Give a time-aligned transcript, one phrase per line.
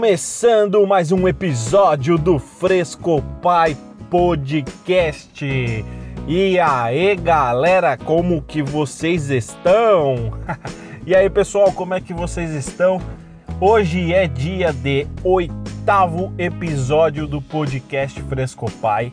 [0.00, 3.76] Começando mais um episódio do Fresco Pai
[4.08, 5.44] Podcast.
[6.26, 10.32] E aí, galera, como que vocês estão?
[11.06, 12.98] e aí, pessoal, como é que vocês estão?
[13.60, 19.12] Hoje é dia de oitavo episódio do podcast Fresco Pai.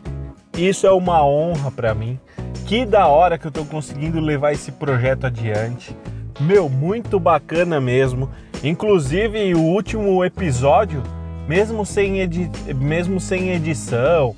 [0.56, 2.18] Isso é uma honra para mim.
[2.64, 5.94] Que da hora que eu tô conseguindo levar esse projeto adiante.
[6.40, 8.30] Meu, muito bacana mesmo.
[8.62, 11.02] Inclusive o último episódio,
[11.48, 14.34] mesmo sem, edi mesmo sem edição,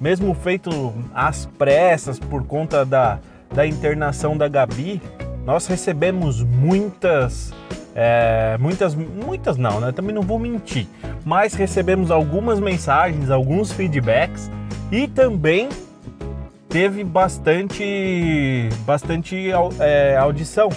[0.00, 3.18] mesmo feito às pressas por conta da,
[3.54, 5.00] da internação da Gabi,
[5.44, 7.52] nós recebemos muitas,
[7.94, 9.92] é, muitas, muitas não, né?
[9.92, 10.88] Também não vou mentir,
[11.24, 14.50] mas recebemos algumas mensagens, alguns feedbacks
[14.90, 15.68] e também
[16.68, 20.68] teve bastante, bastante é, audição.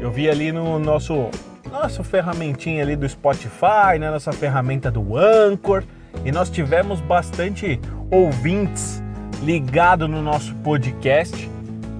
[0.00, 1.30] Eu vi ali no nosso
[1.70, 5.82] nossa ferramentinha ali do Spotify, né, nossa ferramenta do Anchor,
[6.24, 7.80] e nós tivemos bastante
[8.10, 9.02] ouvintes
[9.42, 11.50] ligados no nosso podcast.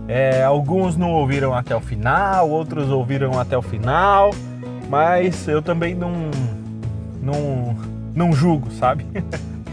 [0.09, 4.31] É, alguns não ouviram até o final, outros ouviram até o final,
[4.89, 6.31] mas eu também não,
[7.21, 7.77] não,
[8.15, 9.05] não julgo, sabe?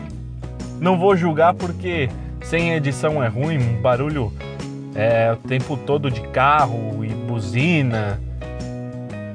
[0.81, 2.09] não vou julgar porque
[2.41, 4.33] sem edição é ruim, um barulho
[4.95, 8.19] é, o tempo todo de carro e buzina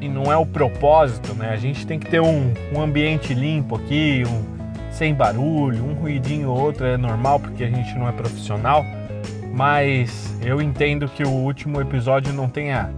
[0.01, 1.51] e não é o propósito, né?
[1.51, 6.51] A gente tem que ter um, um ambiente limpo aqui, um, sem barulho, um ruidinho
[6.51, 8.85] ou outro é normal porque a gente não é profissional,
[9.53, 12.91] mas eu entendo que o último episódio não tenha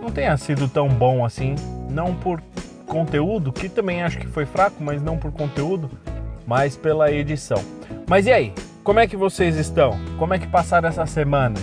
[0.00, 1.54] não tenha sido tão bom assim,
[1.90, 2.40] não por
[2.86, 5.90] conteúdo, que também acho que foi fraco, mas não por conteúdo,
[6.46, 7.62] mas pela edição.
[8.08, 8.52] Mas e aí?
[8.82, 9.98] Como é que vocês estão?
[10.18, 11.54] Como é que passaram essa semana?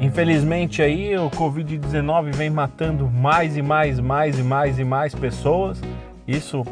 [0.00, 5.80] Infelizmente aí o Covid-19 vem matando mais e mais, mais e mais e mais pessoas.
[6.28, 6.64] Isso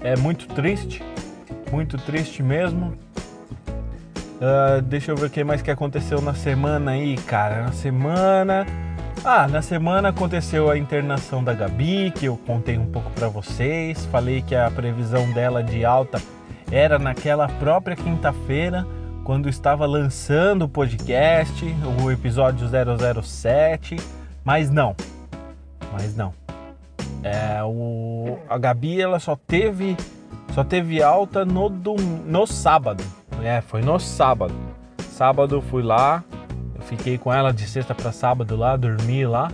[0.00, 1.02] é muito triste,
[1.70, 2.94] muito triste mesmo.
[4.40, 7.64] Uh, deixa eu ver o que mais que aconteceu na semana aí, cara.
[7.64, 8.66] Na semana.
[9.22, 14.06] Ah, na semana aconteceu a internação da Gabi, que eu contei um pouco para vocês.
[14.06, 16.22] Falei que a previsão dela de alta
[16.72, 18.86] era naquela própria quinta-feira
[19.30, 21.64] quando estava lançando o podcast,
[22.02, 22.66] o episódio
[23.22, 23.94] 007,
[24.42, 24.96] mas não,
[25.92, 26.34] mas não.
[27.22, 29.96] É, o, a Gabi ela só teve
[30.52, 33.04] só teve alta no, do, no sábado.
[33.40, 34.52] É, foi no sábado.
[35.12, 36.24] Sábado fui lá,
[36.74, 39.48] eu fiquei com ela de sexta para sábado lá, dormi lá.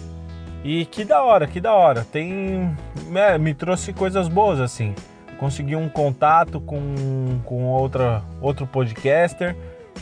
[0.65, 2.05] E que da hora, que da hora.
[2.05, 2.75] Tem.
[3.15, 4.95] É, me trouxe coisas boas assim.
[5.39, 9.55] Consegui um contato com, com outra, outro podcaster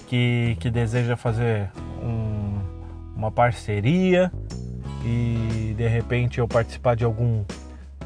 [0.06, 1.70] que, que deseja fazer
[2.02, 2.58] um,
[3.16, 4.30] uma parceria
[5.04, 7.44] e de repente eu participar de algum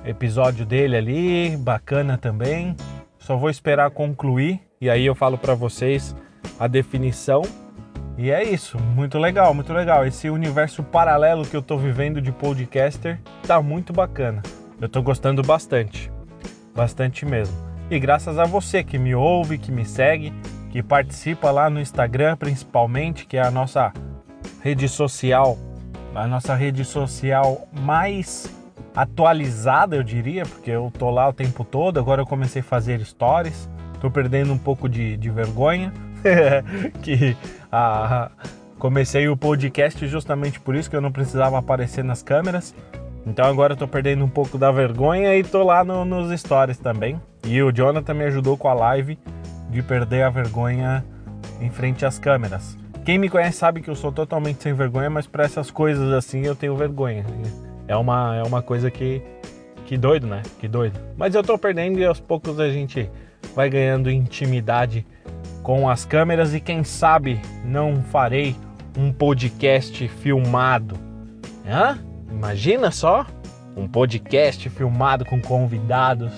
[0.05, 2.75] episódio dele ali, bacana também.
[3.19, 6.17] Só vou esperar concluir e aí eu falo para vocês
[6.59, 7.43] a definição
[8.17, 10.07] E é isso, muito legal, muito legal.
[10.07, 14.43] Esse universo paralelo que eu tô vivendo de podcaster tá muito bacana.
[14.81, 16.11] Eu tô gostando bastante,
[16.75, 17.57] bastante mesmo.
[17.91, 20.33] E graças a você que me ouve, que me segue,
[20.71, 23.93] que participa lá no Instagram principalmente, que é a nossa
[24.63, 25.59] rede social,
[26.15, 28.49] a nossa rede social mais
[28.95, 31.99] atualizada, eu diria, porque eu tô lá o tempo todo.
[31.99, 33.69] Agora eu comecei a fazer stories,
[34.01, 35.93] tô perdendo um pouco de, de vergonha,
[37.03, 37.37] que
[37.71, 38.31] a,
[38.79, 42.75] comecei o podcast justamente por isso que eu não precisava aparecer nas câmeras.
[43.27, 46.79] Então agora eu tô perdendo um pouco da vergonha e tô lá no, nos stories
[46.79, 47.21] também.
[47.45, 49.19] E o Jonathan me ajudou com a live
[49.71, 51.05] de perder a vergonha
[51.61, 52.77] em frente às câmeras.
[53.05, 56.45] Quem me conhece sabe que eu sou totalmente sem vergonha, mas para essas coisas assim
[56.45, 57.25] eu tenho vergonha.
[57.89, 59.23] É uma, é uma coisa que,
[59.87, 60.43] que doido, né?
[60.59, 61.01] Que doido.
[61.17, 63.11] Mas eu tô perdendo e aos poucos a gente
[63.55, 65.07] vai ganhando intimidade
[65.63, 68.55] com as câmeras e quem sabe não farei
[68.97, 70.97] um podcast filmado.
[71.67, 71.99] Hã?
[72.31, 73.27] Imagina só
[73.77, 76.33] um podcast filmado com convidados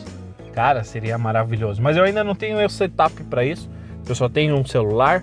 [0.52, 1.80] Cara, seria maravilhoso.
[1.80, 3.70] Mas eu ainda não tenho o setup para isso.
[4.08, 5.22] Eu só tenho um celular,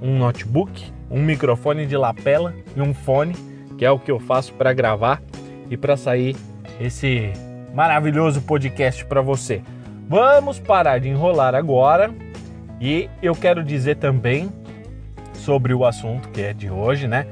[0.00, 3.34] um notebook, um microfone de lapela e um fone,
[3.76, 5.20] que é o que eu faço para gravar
[5.68, 6.36] e para sair
[6.80, 7.32] esse
[7.74, 9.62] maravilhoso podcast para você.
[10.08, 12.12] Vamos parar de enrolar agora
[12.80, 14.50] e eu quero dizer também
[15.34, 17.26] sobre o assunto que é de hoje, né?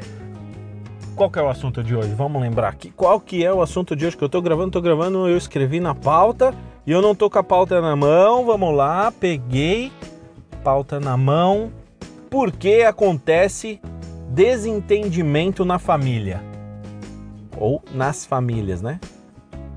[1.17, 2.15] Qual que é o assunto de hoje?
[2.15, 2.91] Vamos lembrar aqui.
[2.91, 4.71] Qual que é o assunto de hoje que eu tô gravando?
[4.71, 6.55] Tô gravando, eu escrevi na pauta
[6.89, 9.93] e eu não tô com a pauta na mão, vamos lá, peguei,
[10.65, 11.71] pauta na mão.
[12.31, 13.79] Por que acontece
[14.31, 16.43] desentendimento na família?
[17.59, 18.99] Ou nas famílias, né?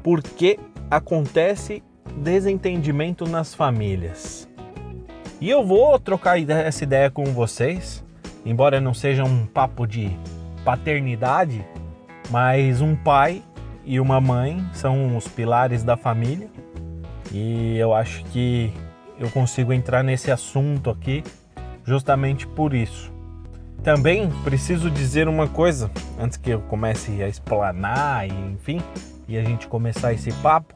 [0.02, 0.58] Por que
[0.90, 1.84] acontece
[2.16, 4.48] desentendimento nas famílias?
[5.42, 8.06] E eu vou trocar essa ideia com vocês,
[8.46, 10.18] embora não seja um papo de
[10.63, 11.62] paternidade,
[12.30, 13.44] mas um pai
[13.84, 16.50] e uma mãe são os pilares da família
[17.31, 18.74] e eu acho que
[19.19, 21.24] eu consigo entrar nesse assunto aqui
[21.86, 23.12] justamente por isso.
[23.83, 25.89] Também preciso dizer uma coisa
[26.19, 28.80] antes que eu comece a explanar e enfim,
[29.28, 30.75] e a gente começar esse papo,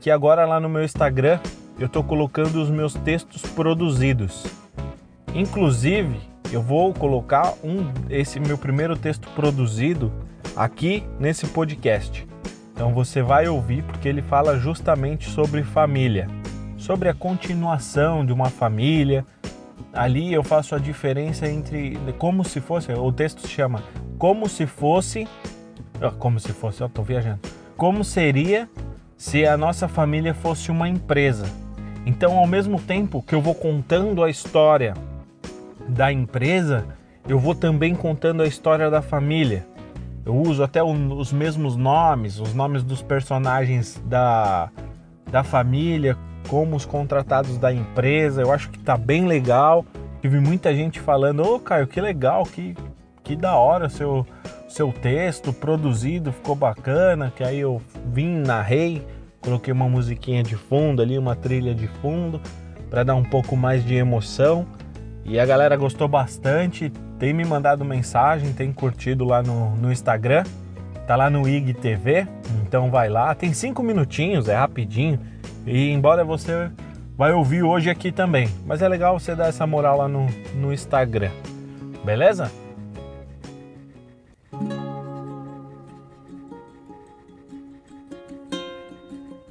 [0.00, 1.40] que agora lá no meu Instagram
[1.78, 4.46] eu estou colocando os meus textos produzidos.
[5.34, 6.20] Inclusive,
[6.52, 10.12] eu vou colocar um esse meu primeiro texto produzido
[10.56, 12.29] aqui nesse podcast.
[12.80, 16.26] Então você vai ouvir porque ele fala justamente sobre família,
[16.78, 19.22] sobre a continuação de uma família.
[19.92, 23.82] Ali eu faço a diferença entre como se fosse, o texto se chama
[24.16, 25.28] como se fosse,
[26.18, 27.40] como se fosse, eu tô viajando.
[27.76, 28.66] Como seria
[29.14, 31.44] se a nossa família fosse uma empresa?
[32.06, 34.94] Então, ao mesmo tempo que eu vou contando a história
[35.86, 36.86] da empresa,
[37.28, 39.66] eu vou também contando a história da família.
[40.24, 44.70] Eu uso até os mesmos nomes, os nomes dos personagens da,
[45.30, 46.16] da família,
[46.48, 48.42] como os contratados da empresa.
[48.42, 49.84] Eu acho que tá bem legal.
[50.20, 52.76] Tive muita gente falando: Ô oh, Caio, que legal, que,
[53.22, 54.26] que da hora seu,
[54.68, 57.32] seu texto produzido, ficou bacana.
[57.34, 57.80] Que aí eu
[58.12, 59.06] vim, narrei,
[59.40, 62.40] coloquei uma musiquinha de fundo ali, uma trilha de fundo,
[62.90, 64.66] para dar um pouco mais de emoção.
[65.24, 70.42] E a galera gostou bastante, tem me mandado mensagem, tem curtido lá no, no Instagram,
[71.06, 72.26] tá lá no IGTV,
[72.66, 75.20] então vai lá, tem cinco minutinhos, é rapidinho,
[75.66, 76.70] e embora você
[77.18, 80.72] vai ouvir hoje aqui também, mas é legal você dar essa moral lá no, no
[80.72, 81.30] Instagram,
[82.02, 82.50] beleza?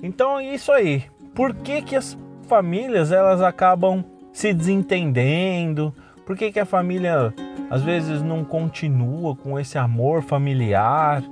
[0.01, 1.03] Então é isso aí.
[1.35, 5.93] Por que, que as famílias elas acabam se desentendendo?
[6.25, 7.33] Por que, que a família
[7.69, 11.23] às vezes não continua com esse amor familiar?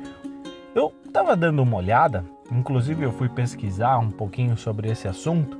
[0.74, 5.60] Eu estava dando uma olhada, inclusive eu fui pesquisar um pouquinho sobre esse assunto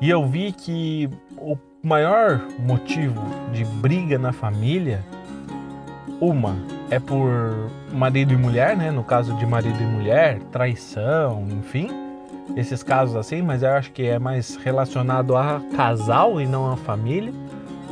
[0.00, 5.04] e eu vi que o maior motivo de briga na família,
[6.20, 6.56] uma
[6.90, 8.90] é por marido e mulher, né?
[8.90, 12.10] No caso de marido e mulher, traição, enfim
[12.56, 16.76] esses casos assim, mas eu acho que é mais relacionado a casal e não a
[16.76, 17.32] família.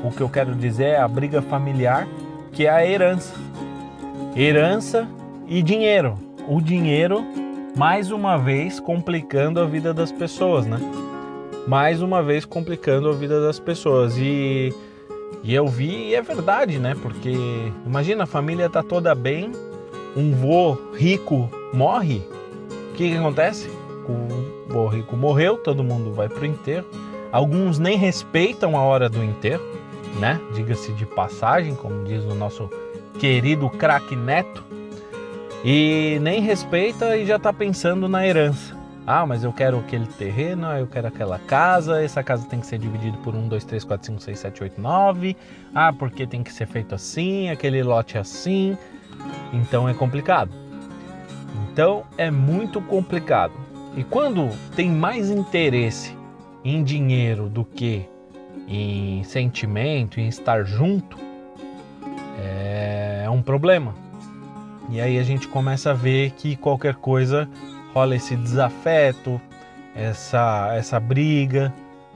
[0.04, 2.06] O que eu quero dizer é a briga familiar,
[2.52, 3.34] que é a herança.
[4.36, 5.08] Herança
[5.46, 6.16] e dinheiro.
[6.48, 7.24] O dinheiro,
[7.76, 10.78] mais uma vez, complicando a vida das pessoas, né?
[11.66, 14.16] Mais uma vez complicando a vida das pessoas.
[14.16, 14.72] E,
[15.42, 16.94] e eu vi, e é verdade, né?
[17.02, 17.36] Porque
[17.84, 19.52] imagina, a família tá toda bem,
[20.16, 22.22] um vô rico morre,
[22.90, 23.68] o que, que acontece?
[24.08, 26.86] o vô rico morreu, todo mundo vai pro enterro.
[27.30, 29.62] Alguns nem respeitam a hora do enterro,
[30.18, 30.40] né?
[30.54, 32.70] Diga-se de passagem, como diz o nosso
[33.18, 34.64] querido craque Neto,
[35.64, 38.76] e nem respeita e já está pensando na herança.
[39.10, 42.78] Ah, mas eu quero aquele terreno, eu quero aquela casa, essa casa tem que ser
[42.78, 45.37] dividida por 1, 2, 3, 4, 5, 6, 7, 8, 9.
[45.75, 48.76] Ah, porque tem que ser feito assim, aquele lote assim.
[49.50, 50.50] Então é complicado.
[51.72, 53.54] Então é muito complicado.
[53.96, 56.14] E quando tem mais interesse
[56.62, 58.06] em dinheiro do que
[58.68, 61.16] em sentimento, em estar junto,
[62.38, 63.94] é um problema.
[64.90, 67.48] E aí a gente começa a ver que qualquer coisa
[67.92, 69.40] rola esse desafeto,
[69.94, 71.72] essa, essa briga.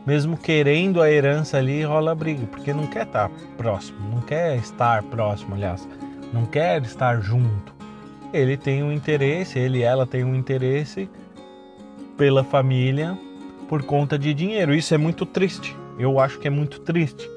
[0.06, 5.00] Mesmo querendo a herança ali, rola briga, porque não quer estar próximo, não quer estar
[5.04, 5.88] próximo, aliás,
[6.32, 7.72] não quer estar junto.
[8.32, 11.08] Ele tem um interesse, ele e ela tem um interesse
[12.16, 13.16] pela família
[13.68, 14.74] por conta de dinheiro.
[14.74, 15.76] Isso é muito triste.
[15.98, 17.28] Eu acho que é muito triste.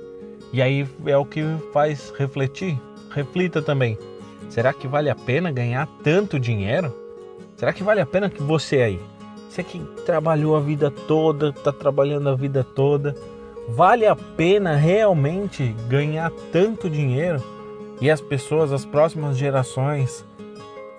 [0.51, 1.41] E aí é o que
[1.73, 2.79] faz refletir.
[3.11, 3.97] Reflita também.
[4.49, 6.93] Será que vale a pena ganhar tanto dinheiro?
[7.55, 8.99] Será que vale a pena que você aí,
[9.49, 13.15] você que trabalhou a vida toda, está trabalhando a vida toda,
[13.69, 17.41] vale a pena realmente ganhar tanto dinheiro
[18.01, 20.25] e as pessoas, as próximas gerações,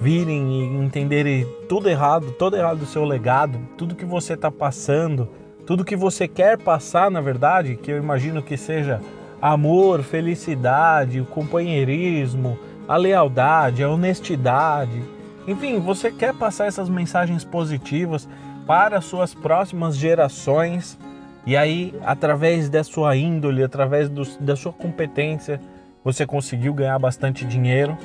[0.00, 5.28] virem e entenderem tudo errado, todo errado do seu legado, tudo que você está passando,
[5.66, 9.00] tudo que você quer passar, na verdade, que eu imagino que seja
[9.42, 12.56] amor, felicidade, o companheirismo,
[12.86, 15.02] a lealdade, a honestidade.
[15.46, 18.28] Enfim, você quer passar essas mensagens positivas
[18.64, 20.96] para suas próximas gerações
[21.44, 25.60] e aí, através da sua índole, através do, da sua competência,
[26.04, 27.96] você conseguiu ganhar bastante dinheiro.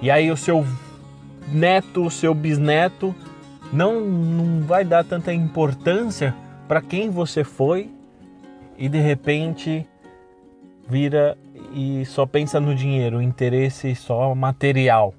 [0.00, 0.64] E aí, o seu
[1.52, 3.14] neto, o seu bisneto
[3.70, 6.34] não, não vai dar tanta importância
[6.68, 7.90] para quem você foi
[8.76, 9.88] e de repente
[10.86, 11.36] vira
[11.72, 15.14] e só pensa no dinheiro, interesse só material.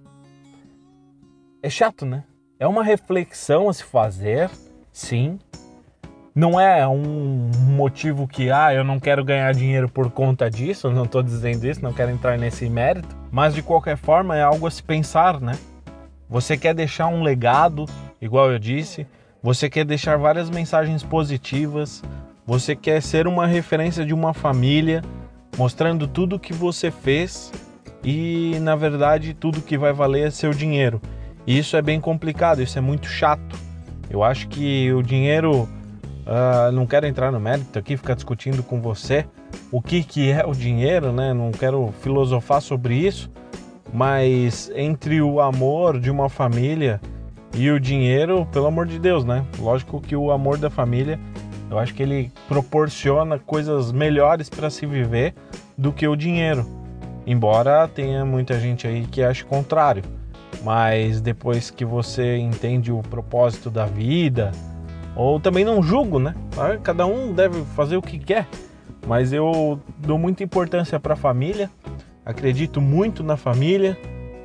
[1.62, 2.24] É chato, né?
[2.60, 4.50] É uma reflexão a se fazer,
[4.91, 5.39] sim.
[6.34, 11.03] Não é um motivo que, ah, eu não quero ganhar dinheiro por conta disso, não
[11.03, 14.72] estou dizendo isso, não quero entrar nesse mérito, mas de qualquer forma é algo a
[14.72, 15.53] se pensar, né?
[16.29, 17.86] Você quer deixar um legado,
[18.22, 19.06] igual eu disse,
[19.41, 22.03] você quer deixar várias mensagens positivas,
[22.46, 25.01] você quer ser uma referência de uma família
[25.58, 27.51] mostrando tudo que você fez
[28.03, 31.01] e na verdade tudo que vai valer é seu dinheiro.
[31.48, 33.58] E isso é bem complicado, isso é muito chato.
[34.10, 35.69] Eu acho que o dinheiro,
[36.25, 39.25] uh, não quero entrar no mérito aqui, ficar discutindo com você
[39.72, 41.34] o que, que é o dinheiro, né?
[41.34, 43.29] Não quero filosofar sobre isso,
[43.93, 47.00] mas entre o amor de uma família
[47.53, 49.46] e o dinheiro, pelo amor de Deus, né?
[49.58, 51.20] Lógico que o amor da família
[51.70, 55.36] eu acho que ele proporciona coisas melhores para se viver
[55.77, 56.65] do que o dinheiro.
[57.27, 60.03] Embora tenha muita gente aí que ache contrário.
[60.63, 64.51] Mas depois que você entende o propósito da vida,
[65.15, 66.34] ou também não julgo, né?
[66.82, 68.48] Cada um deve fazer o que quer.
[69.08, 71.70] Mas eu dou muita importância para a família,
[72.25, 73.98] acredito muito na família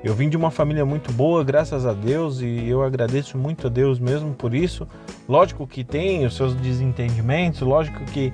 [0.05, 3.71] eu vim de uma família muito boa, graças a Deus, e eu agradeço muito a
[3.71, 4.87] Deus mesmo por isso.
[5.27, 8.31] Lógico que tem os seus desentendimentos, lógico que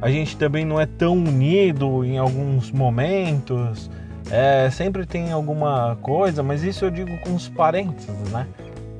[0.00, 3.88] a gente também não é tão unido em alguns momentos,
[4.32, 8.48] é, sempre tem alguma coisa, mas isso eu digo com os parentes, né?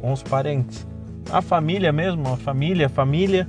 [0.01, 0.87] Com os parentes.
[1.31, 3.49] A família mesmo, a família, a família,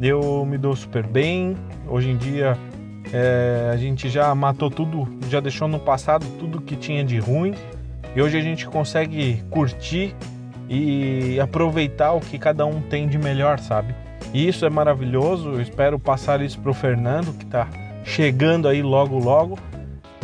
[0.00, 1.56] eu me dou super bem.
[1.86, 2.58] Hoje em dia
[3.12, 7.54] é, a gente já matou tudo, já deixou no passado tudo que tinha de ruim.
[8.18, 10.12] E hoje a gente consegue curtir
[10.68, 13.94] e aproveitar o que cada um tem de melhor, sabe?
[14.34, 15.50] E isso é maravilhoso.
[15.50, 17.68] Eu espero passar isso pro Fernando, que está
[18.02, 19.56] chegando aí logo logo.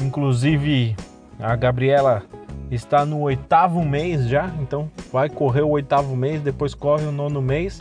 [0.03, 0.97] Inclusive,
[1.39, 2.25] a Gabriela
[2.69, 7.41] está no oitavo mês já, então vai correr o oitavo mês, depois corre o nono
[7.41, 7.81] mês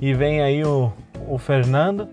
[0.00, 0.90] e vem aí o,
[1.28, 2.08] o Fernando.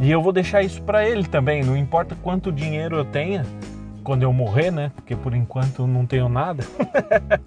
[0.00, 3.46] E eu vou deixar isso para ele também, não importa quanto dinheiro eu tenha,
[4.08, 4.90] quando eu morrer, né?
[4.96, 6.64] Porque por enquanto não tenho nada.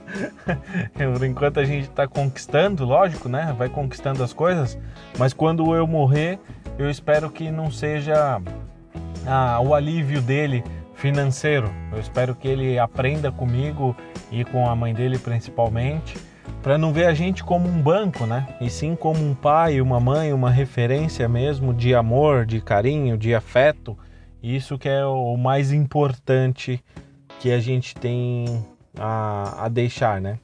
[0.93, 3.51] por enquanto a gente está conquistando, lógico, né?
[3.57, 4.77] Vai conquistando as coisas.
[5.17, 6.37] Mas quando eu morrer,
[6.77, 8.39] eu espero que não seja
[9.25, 10.63] ah, o alívio dele
[10.93, 11.67] financeiro.
[11.91, 13.95] Eu espero que ele aprenda comigo
[14.31, 16.15] e com a mãe dele principalmente,
[16.61, 18.47] para não ver a gente como um banco, né?
[18.61, 23.33] E sim como um pai, uma mãe, uma referência mesmo de amor, de carinho, de
[23.33, 23.97] afeto
[24.41, 26.83] isso que é o mais importante
[27.39, 28.45] que a gente tem
[28.97, 30.39] a, a deixar, né?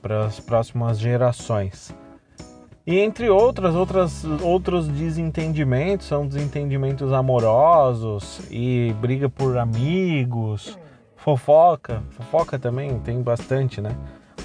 [0.00, 1.94] Para as próximas gerações.
[2.86, 10.78] E entre outras, outras, outros desentendimentos, são desentendimentos amorosos e briga por amigos,
[11.16, 12.02] fofoca.
[12.10, 13.96] Fofoca também tem bastante, né?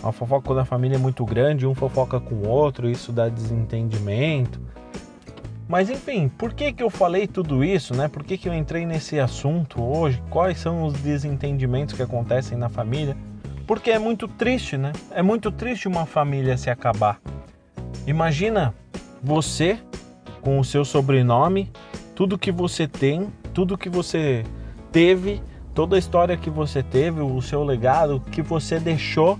[0.02, 3.28] Uma fofoca quando a família é muito grande, um fofoca com o outro, isso dá
[3.28, 4.62] desentendimento.
[5.70, 8.08] Mas enfim, por que, que eu falei tudo isso, né?
[8.08, 10.20] Por que, que eu entrei nesse assunto hoje?
[10.28, 13.16] Quais são os desentendimentos que acontecem na família?
[13.68, 14.92] Porque é muito triste, né?
[15.12, 17.22] É muito triste uma família se acabar.
[18.08, 18.74] Imagina
[19.22, 19.78] você
[20.42, 21.72] com o seu sobrenome,
[22.16, 24.44] tudo que você tem, tudo que você
[24.92, 25.40] teve,
[25.76, 29.40] toda a história que você teve, o seu legado que você deixou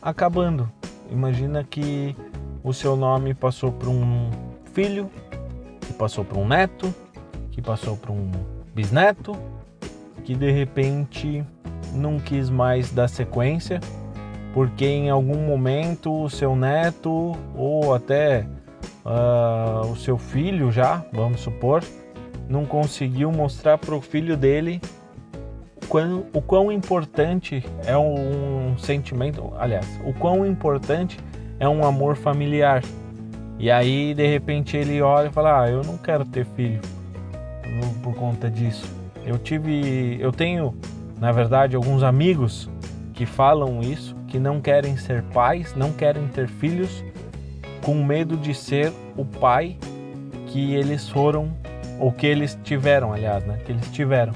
[0.00, 0.70] acabando.
[1.10, 2.14] Imagina que
[2.62, 4.30] o seu nome passou para um
[4.72, 5.10] filho,
[5.88, 6.94] que passou para um neto,
[7.50, 8.30] que passou para um
[8.74, 9.32] bisneto,
[10.22, 11.42] que de repente
[11.94, 13.80] não quis mais dar sequência,
[14.52, 18.46] porque em algum momento o seu neto ou até
[19.02, 21.82] uh, o seu filho já, vamos supor,
[22.46, 24.82] não conseguiu mostrar para o filho dele
[25.88, 31.18] quão, o quão importante é um sentimento, aliás, o quão importante
[31.58, 32.82] é um amor familiar.
[33.58, 36.80] E aí, de repente, ele olha e fala: Ah, eu não quero ter filho
[38.02, 38.86] por conta disso.
[39.24, 40.74] Eu tive, eu tenho,
[41.18, 42.70] na verdade, alguns amigos
[43.12, 47.04] que falam isso, que não querem ser pais, não querem ter filhos,
[47.82, 49.76] com medo de ser o pai
[50.46, 51.50] que eles foram,
[51.98, 53.58] ou que eles tiveram, aliás, né?
[53.64, 54.32] Que eles tiveram.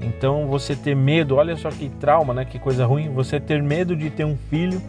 [0.00, 2.44] Então você ter medo, olha só que trauma, né?
[2.44, 3.12] Que coisa ruim.
[3.12, 4.80] Você ter medo de ter um filho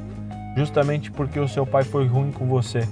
[0.55, 2.87] justamente porque o seu pai foi ruim com você.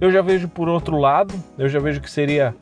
[0.00, 2.54] Eu já vejo por outro lado, eu já vejo que seria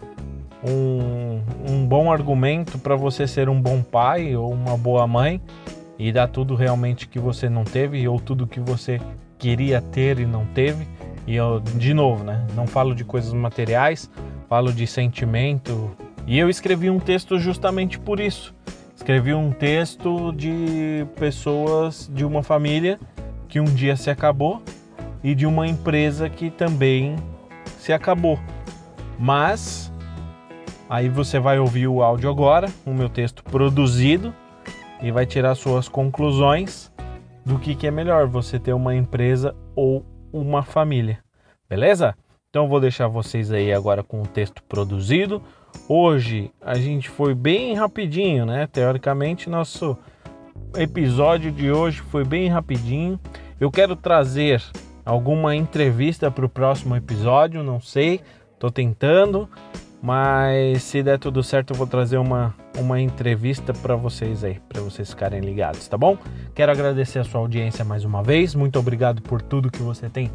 [0.63, 5.41] um, um bom argumento para você ser um bom pai ou uma boa mãe
[5.99, 9.01] e dar tudo realmente que você não teve ou tudo que você
[9.39, 10.87] queria ter e não teve.
[11.27, 12.47] E eu, de novo, né?
[12.55, 14.11] Não falo de coisas materiais,
[14.49, 15.91] falo de sentimento.
[16.27, 18.55] E eu escrevi um texto justamente por isso
[19.03, 23.01] Escrevi um texto de pessoas de uma família
[23.49, 24.63] que um dia se acabou
[25.25, 27.17] e de uma empresa que também
[27.83, 28.39] se acabou.
[29.19, 29.93] Mas
[30.89, 34.35] aí você vai ouvir o áudio agora, o meu texto produzido
[35.03, 36.93] e vai tirar suas conclusões
[37.45, 41.19] do que, que é melhor, você ter uma empresa ou uma família.
[41.69, 42.15] Beleza?
[42.49, 45.43] Então vou deixar vocês aí agora com o texto produzido
[45.89, 48.67] Hoje a gente foi bem rapidinho, né?
[48.67, 49.97] Teoricamente, nosso
[50.77, 53.19] episódio de hoje foi bem rapidinho.
[53.61, 54.63] Eu quero trazer
[55.05, 58.21] alguma entrevista para o próximo episódio, não sei,
[58.59, 59.49] tô tentando,
[60.01, 64.81] mas se der tudo certo, eu vou trazer uma, uma entrevista para vocês aí, para
[64.81, 66.17] vocês ficarem ligados, tá bom?
[66.55, 70.31] Quero agradecer a sua audiência mais uma vez, muito obrigado por tudo que você tem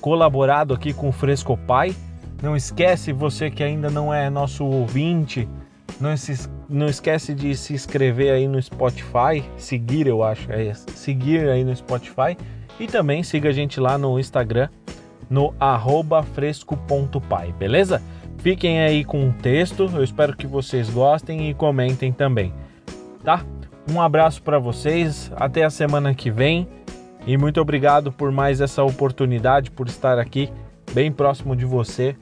[0.00, 1.94] colaborado aqui com o Fresco Pai.
[2.42, 5.48] Não esquece, você que ainda não é nosso ouvinte,
[5.98, 11.48] não, se, não esquece de se inscrever aí no Spotify, seguir eu acho, é seguir
[11.48, 12.36] aí no Spotify
[12.78, 14.68] e também siga a gente lá no Instagram,
[15.28, 15.54] no
[16.34, 18.02] fresco.pai, beleza?
[18.38, 22.52] Fiquem aí com o texto, eu espero que vocês gostem e comentem também,
[23.24, 23.44] tá?
[23.90, 26.68] Um abraço para vocês, até a semana que vem
[27.26, 30.50] e muito obrigado por mais essa oportunidade, por estar aqui
[30.92, 32.16] bem próximo de você,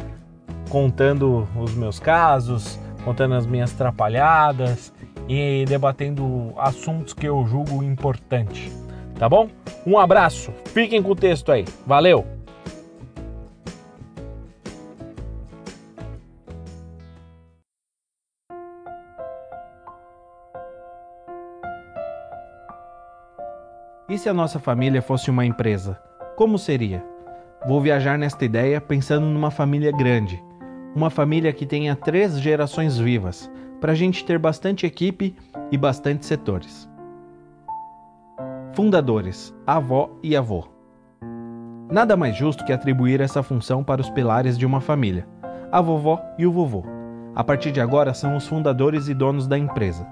[0.70, 4.92] contando os meus casos, contando as minhas trapalhadas
[5.28, 8.83] e debatendo assuntos que eu julgo importante.
[9.18, 9.48] Tá bom?
[9.86, 11.64] Um abraço, fiquem com o texto aí.
[11.86, 12.26] Valeu!
[24.06, 25.98] E se a nossa família fosse uma empresa?
[26.36, 27.02] Como seria?
[27.66, 30.42] Vou viajar nesta ideia pensando numa família grande,
[30.94, 33.50] uma família que tenha três gerações vivas,
[33.80, 35.34] para a gente ter bastante equipe
[35.72, 36.88] e bastante setores.
[38.74, 40.64] Fundadores: avó e avô.
[41.88, 45.28] Nada mais justo que atribuir essa função para os pilares de uma família,
[45.70, 46.82] a vovó e o vovô.
[47.36, 50.04] A partir de agora são os fundadores e donos da empresa.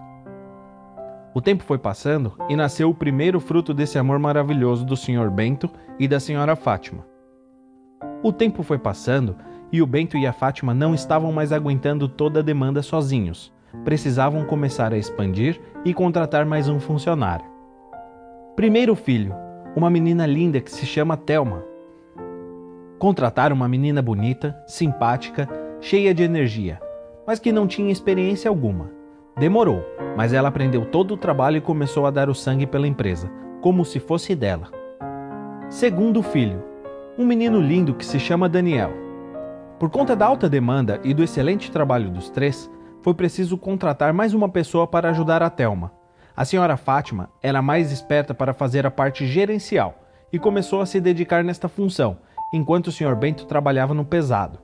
[1.34, 5.28] O tempo foi passando e nasceu o primeiro fruto desse amor maravilhoso do Sr.
[5.28, 6.54] Bento e da Sra.
[6.54, 7.04] Fátima.
[8.22, 9.34] O tempo foi passando
[9.72, 13.52] e o Bento e a Fátima não estavam mais aguentando toda a demanda sozinhos.
[13.84, 17.51] Precisavam começar a expandir e contratar mais um funcionário.
[18.54, 19.34] Primeiro filho,
[19.74, 21.64] uma menina linda que se chama Thelma.
[22.98, 25.48] Contrataram uma menina bonita, simpática,
[25.80, 26.78] cheia de energia,
[27.26, 28.90] mas que não tinha experiência alguma.
[29.38, 29.82] Demorou,
[30.18, 33.30] mas ela aprendeu todo o trabalho e começou a dar o sangue pela empresa,
[33.62, 34.68] como se fosse dela.
[35.70, 36.62] Segundo filho,
[37.16, 38.92] um menino lindo que se chama Daniel.
[39.78, 44.34] Por conta da alta demanda e do excelente trabalho dos três, foi preciso contratar mais
[44.34, 46.01] uma pessoa para ajudar a Thelma.
[46.34, 49.94] A senhora Fátima era mais esperta para fazer a parte gerencial
[50.32, 52.16] e começou a se dedicar nesta função,
[52.54, 53.14] enquanto o Sr.
[53.14, 54.58] Bento trabalhava no pesado.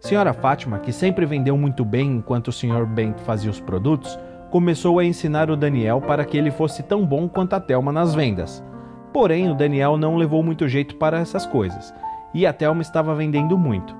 [0.00, 2.86] Senhora Fátima, que sempre vendeu muito bem enquanto o Sr.
[2.86, 4.18] Bento fazia os produtos,
[4.50, 8.14] começou a ensinar o Daniel para que ele fosse tão bom quanto a Thelma nas
[8.14, 8.64] vendas.
[9.12, 11.92] Porém, o Daniel não levou muito jeito para essas coisas,
[12.32, 13.94] e a Thelma estava vendendo muito.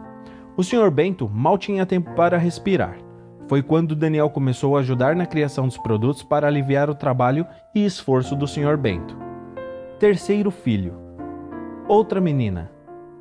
[0.56, 0.90] O Sr.
[0.90, 3.03] Bento mal tinha tempo para respirar.
[3.46, 7.84] Foi quando Daniel começou a ajudar na criação dos produtos para aliviar o trabalho e
[7.84, 8.76] esforço do Sr.
[8.76, 9.16] Bento.
[9.98, 10.94] Terceiro filho.
[11.86, 12.70] Outra menina,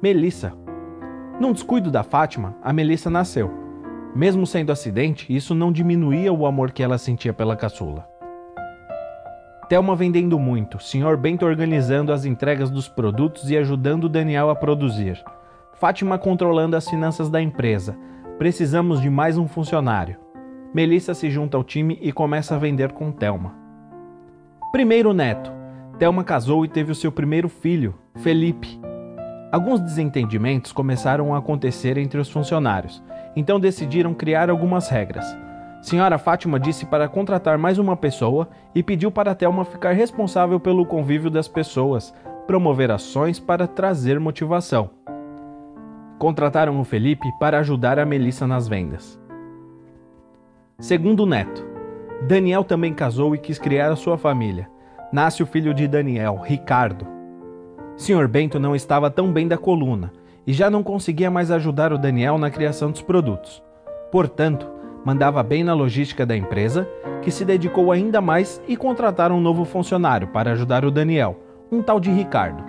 [0.01, 0.53] Melissa.
[1.39, 3.51] Num descuido da Fátima, a Melissa nasceu.
[4.15, 8.07] Mesmo sendo acidente, isso não diminuía o amor que ela sentia pela caçula.
[9.67, 11.17] Thelma vendendo muito, Sr.
[11.17, 15.21] Bento organizando as entregas dos produtos e ajudando Daniel a produzir.
[15.73, 17.97] Fátima controlando as finanças da empresa.
[18.43, 20.17] Precisamos de mais um funcionário.
[20.73, 23.55] Melissa se junta ao time e começa a vender com Thelma.
[24.69, 25.49] Primeiro neto.
[25.97, 28.77] Thelma casou e teve o seu primeiro filho, Felipe.
[29.49, 33.01] Alguns desentendimentos começaram a acontecer entre os funcionários,
[33.33, 35.25] então decidiram criar algumas regras.
[35.81, 40.85] Senhora Fátima disse para contratar mais uma pessoa e pediu para Thelma ficar responsável pelo
[40.85, 42.13] convívio das pessoas,
[42.45, 44.89] promover ações para trazer motivação
[46.23, 49.19] contrataram o Felipe para ajudar a Melissa nas vendas.
[50.79, 51.67] Segundo neto,
[52.25, 54.69] Daniel também casou e quis criar a sua família.
[55.11, 57.05] Nasce o filho de Daniel, Ricardo.
[57.97, 58.25] Sr.
[58.29, 60.13] Bento não estava tão bem da coluna
[60.47, 63.61] e já não conseguia mais ajudar o Daniel na criação dos produtos.
[64.09, 64.65] Portanto,
[65.03, 66.87] mandava bem na logística da empresa,
[67.21, 71.37] que se dedicou ainda mais e contrataram um novo funcionário para ajudar o Daniel,
[71.69, 72.63] um tal de Ricardo.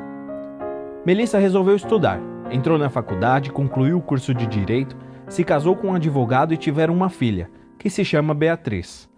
[1.07, 4.97] Melissa resolveu estudar Entrou na faculdade, concluiu o curso de direito,
[5.29, 9.09] se casou com um advogado e tiveram uma filha, que se chama Beatriz.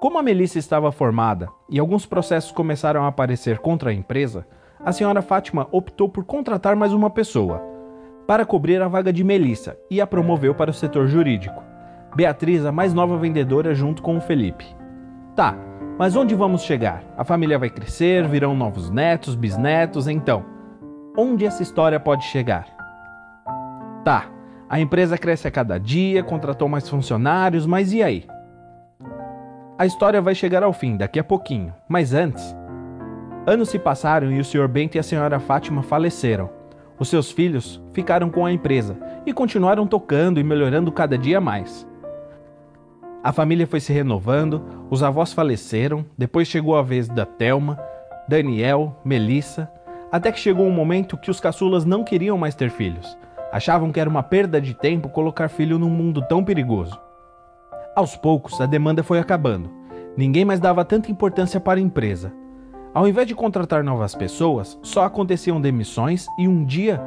[0.00, 4.46] Como a Melissa estava formada e alguns processos começaram a aparecer contra a empresa,
[4.84, 7.62] a senhora Fátima optou por contratar mais uma pessoa
[8.26, 11.62] para cobrir a vaga de Melissa e a promoveu para o setor jurídico.
[12.14, 14.66] Beatriz, a mais nova vendedora, junto com o Felipe.
[15.34, 15.56] Tá,
[15.98, 17.04] mas onde vamos chegar?
[17.16, 20.59] A família vai crescer, virão novos netos, bisnetos, então
[21.16, 22.66] onde essa história pode chegar?
[24.04, 24.26] Tá,
[24.68, 28.26] a empresa cresce a cada dia, contratou mais funcionários, mas e aí?
[29.78, 32.54] A história vai chegar ao fim daqui a pouquinho, mas antes.
[33.46, 34.68] Anos se passaram e o Sr.
[34.68, 35.40] Bento e a Sra.
[35.40, 36.50] Fátima faleceram.
[36.98, 41.88] Os seus filhos ficaram com a empresa e continuaram tocando e melhorando cada dia mais.
[43.24, 47.78] A família foi se renovando, os avós faleceram, depois chegou a vez da Telma,
[48.28, 49.70] Daniel, Melissa,
[50.10, 53.16] até que chegou um momento que os caçulas não queriam mais ter filhos.
[53.52, 56.98] Achavam que era uma perda de tempo colocar filho num mundo tão perigoso.
[57.94, 59.70] Aos poucos, a demanda foi acabando.
[60.16, 62.32] Ninguém mais dava tanta importância para a empresa.
[62.92, 67.00] Ao invés de contratar novas pessoas, só aconteciam demissões e um dia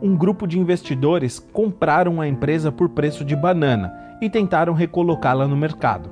[0.00, 5.56] um grupo de investidores compraram a empresa por preço de banana e tentaram recolocá-la no
[5.56, 6.10] mercado.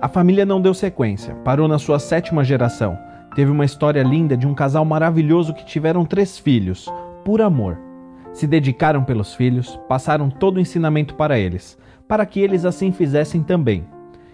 [0.00, 2.96] A família não deu sequência, parou na sua sétima geração
[3.36, 6.90] Teve uma história linda de um casal maravilhoso que tiveram três filhos,
[7.22, 7.78] por amor.
[8.32, 11.76] Se dedicaram pelos filhos, passaram todo o ensinamento para eles,
[12.08, 13.84] para que eles assim fizessem também.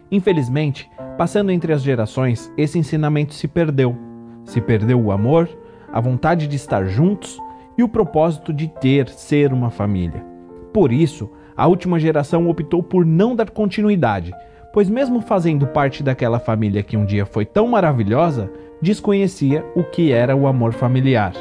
[0.09, 0.89] Infelizmente,
[1.19, 3.97] passando entre as gerações, esse ensinamento se perdeu.
[4.45, 5.49] Se perdeu o amor,
[5.93, 7.41] a vontade de estar juntos
[7.77, 10.25] e o propósito de ter, ser uma família.
[10.73, 14.33] Por isso, a última geração optou por não dar continuidade,
[14.73, 18.49] pois, mesmo fazendo parte daquela família que um dia foi tão maravilhosa,
[18.83, 21.33] desconhecia o que era o amor familiar.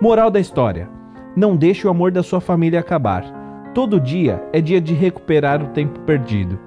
[0.00, 0.88] Moral da história:
[1.36, 3.22] não deixe o amor da sua família acabar.
[3.74, 6.58] Todo dia é dia de recuperar o tempo perdido.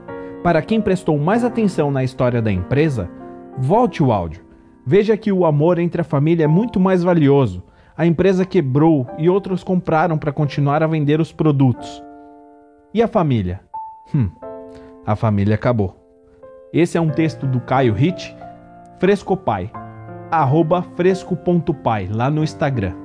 [0.43, 3.09] Para quem prestou mais atenção na história da empresa,
[3.57, 4.43] volte o áudio.
[4.85, 7.63] Veja que o amor entre a família é muito mais valioso.
[7.97, 12.03] A empresa quebrou e outros compraram para continuar a vender os produtos.
[12.93, 13.61] E a família?
[14.13, 14.29] Hum,
[15.05, 15.95] a família acabou.
[16.71, 18.35] Esse é um texto do Caio Hit,
[18.99, 19.71] Fresco Pai
[20.31, 23.04] arroba fresco.pai lá no Instagram.